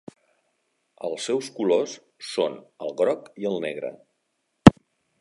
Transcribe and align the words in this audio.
Els 1.09 1.27
seus 1.29 1.51
colors 1.59 1.95
són 2.31 2.59
el 2.87 2.97
groc 3.03 3.31
i 3.45 3.49
el 3.55 3.63
negre. 3.71 3.97